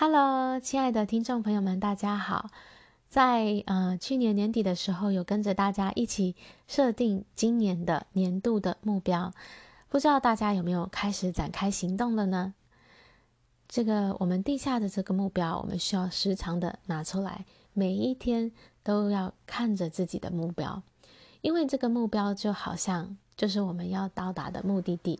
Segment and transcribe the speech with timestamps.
[0.00, 2.50] Hello，亲爱的听众朋友们，大家好。
[3.08, 6.36] 在呃去年年底的时候，有跟着大家一起
[6.68, 9.32] 设定今年的年度的目标，
[9.88, 12.54] 不知道大家有没有开始展开行动了呢？
[13.66, 18.52] 这个我们定下的这个目标，我们需要时常的拿出来，每一天
[18.84, 20.80] 都要看着自己的目标，
[21.40, 25.18] 因为这个目标就好像就是我们要到达的目的地。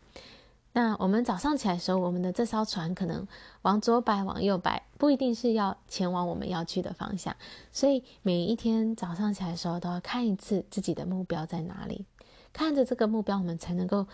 [0.72, 3.26] 那我们早上起来的时候，我们的这艘船可能
[3.62, 7.34] 往左摆，往右摆，不一定是要前往我们要去的方向。
[7.72, 12.04] 所以每一天早上起来的时候，都要看一次自己的目标在哪里，
[12.52, 14.06] 看着这个目标，我们才能够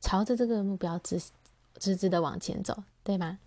[0.00, 1.20] 朝着这个目标直
[1.78, 3.38] 直直的往前走，对吗？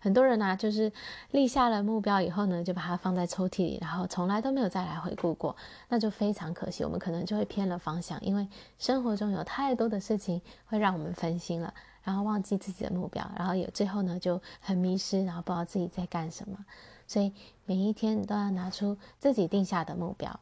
[0.00, 0.92] 很多人呢、就是
[1.32, 5.56] 立下了目标以后呢，就把它放在抽屉里，然后从来都没有再来回顾过，
[5.88, 6.84] 那就非常可惜。
[6.84, 8.46] 我们可能就会偏了方向，因为
[8.78, 11.74] 生活中有太多的事情会让我们分心了。
[12.04, 16.64] 然后忘记自己的目标，然后有最后呢就很迷失，然后不知道自己在干什么。
[17.06, 17.32] 所以
[17.64, 20.38] 每一天都要拿出自己定下的目标。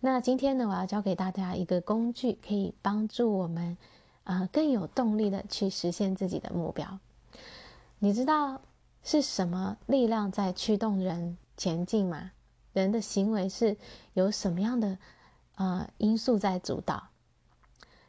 [0.00, 3.78] 那今天呢，我要教给大家一个工具，可以帮助我们
[4.24, 6.98] 呃更有动力的去实现自己的目标。
[8.00, 8.60] 你知道
[9.04, 12.32] 是什么力量在驱动人前进吗？
[12.72, 13.76] 人的行为是
[14.14, 14.98] 有什么样的
[15.54, 17.08] 呃因素在主导？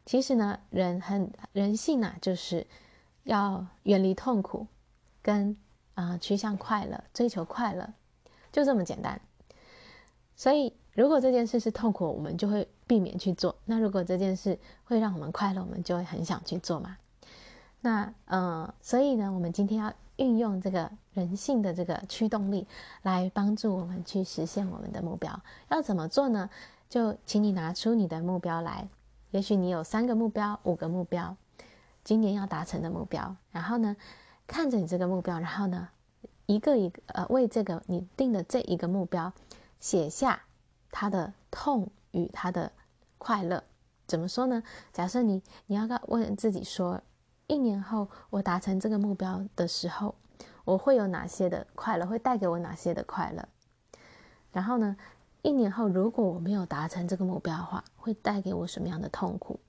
[0.06, 2.68] 其实呢，人很人性啊，就是
[3.24, 4.68] 要远离痛苦，
[5.22, 5.56] 跟
[5.96, 7.94] 啊、趋向快乐，追求快乐，
[8.52, 9.22] 就这么简单。
[10.36, 16.98] 所以，如果这件事是痛苦，我们就会避免去做；那如果这件事会让我们快乐，我们就会很想去做嘛。
[17.82, 22.68] 那、呃，所以呢，我们今天要运用这个人性的这个驱动力，
[23.04, 25.40] 来帮助我们去实现我们的目标。
[25.70, 26.50] 要怎么做呢？
[26.90, 28.90] 就请你拿出你的目标来。
[29.34, 31.36] 也许你有三个目标、五个目标，
[32.04, 33.36] 今年要达成的目标。
[33.50, 33.98] 然后呢，
[34.46, 35.90] 看着你这个目标，然后呢，
[36.46, 39.34] 一个一个呃，为这个你定的这一个目标
[39.80, 40.44] 写下
[40.92, 42.72] 它的痛与它的
[43.18, 43.64] 快乐。
[44.06, 44.62] 怎么说呢？
[44.92, 47.02] 假设你你要问自己说，
[47.48, 50.14] 一年后我达成这个目标的时候，
[50.64, 52.06] 我会有哪些的快乐？
[52.06, 53.50] 会带给我哪些的快乐？
[54.52, 54.96] 然后呢，
[55.44, 59.60] 一年后，如果我没有达成这个目标的话，会带给我什么样的痛苦？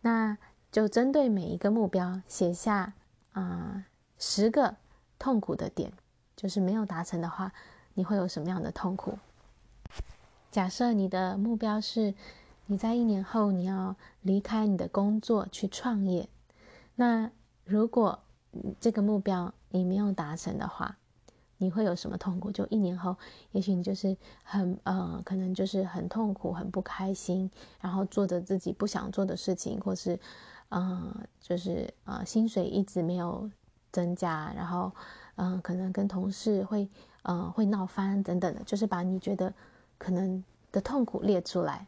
[0.00, 0.38] 那
[0.72, 2.94] 就针对每一个目标写下
[3.34, 3.84] 啊、
[4.18, 4.76] 十个
[5.18, 5.92] 痛苦的点，
[6.34, 7.52] 就是没有达成的话，
[7.92, 9.18] 你会有什么样的痛苦？
[10.50, 12.14] 假设你的目标是
[12.64, 16.28] 你在一年后你要离开你的工作去创业，
[16.94, 17.30] 那
[17.64, 18.20] 如果
[18.80, 20.96] 这个目标你没有达成的话，
[21.62, 22.50] 你会有什么痛苦？
[22.50, 23.14] 就一年后，
[23.52, 27.50] 也许你就是很呃，可能就是很痛苦、很不开心，
[27.82, 30.18] 然后做着自己不想做的事情，或是，
[30.70, 33.48] 呃，就是呃，薪水一直没有
[33.92, 34.90] 增加，然后，
[35.34, 36.88] 嗯、可能跟同事会
[37.24, 39.52] 呃会闹翻等等的，就是把你觉得
[39.98, 40.42] 可能
[40.72, 41.86] 的痛苦列出来，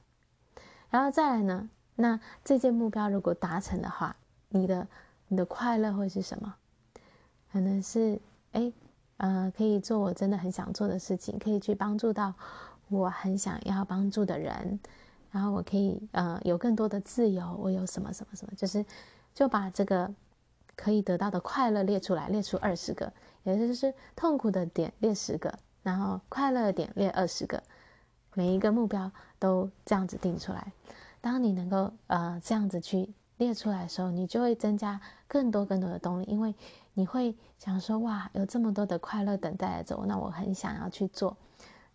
[0.91, 4.15] 然后再来呢，那这件目标如果达成的话，
[4.50, 4.87] 你的
[5.28, 6.54] 你的快乐会是什么？
[7.50, 8.21] 可能是
[8.53, 8.71] 哎。
[9.22, 12.34] 呃，可以做我真的很想做的事情，可以去帮助到
[12.88, 14.81] 我很想要帮助的人，
[15.31, 18.84] 然后我可以呃有更多的自由，我有什么什么什么，就是
[19.33, 20.12] 就把这个
[20.75, 23.12] 可以得到的快乐列出来，列出二十个，
[23.44, 27.62] 也就是痛苦的点列十个，然后快乐的点列二十个，
[28.34, 29.09] 每一个目标
[29.39, 30.72] 都这样子定出来。
[31.21, 36.54] 当你能够呃这样子去列出来的时候，你就会增加更多更多的动力，因为。
[36.94, 41.34] 你会想说哇，有这么多的快乐等待着我，那我很想要去做。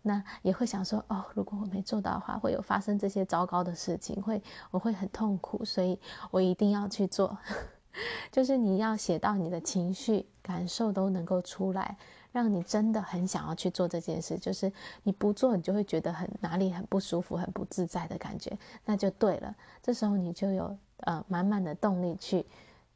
[0.02, 5.96] 那也会想说哦，如果我没做到的话，会有发生这些糟糕的事情，会我会很痛苦，所以
[6.32, 7.38] 我一定要去做。
[8.32, 11.96] 就是你要写到你的情绪感受都能够出来，
[12.32, 14.36] 让你真的很想要去做这件事。
[14.36, 14.72] 就是
[15.04, 19.54] 你不做，你就会觉得很哪里很不舒服、很不自在的感觉，那就对了。
[19.80, 22.46] 这时候你就有呃满满的动力去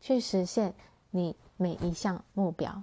[0.01, 0.75] 去实现
[1.11, 1.37] 你。
[1.59, 2.83] 每一项目标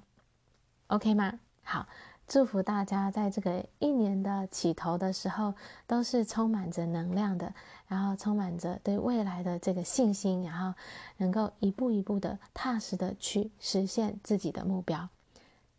[0.88, 1.38] ，OK 吗？
[1.64, 1.86] 好，
[2.28, 5.54] 祝福大家在这个一年的起头的时候，
[5.86, 7.54] 都是充满着能量的，
[7.88, 10.80] 然后充满着对未来的这个信心，然后
[11.18, 15.10] 能够一步一步的踏实的去实现自己的目标。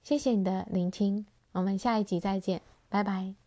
[0.02, 2.60] 谢谢你的聆听，我们下一集再见，
[2.90, 3.39] 拜拜。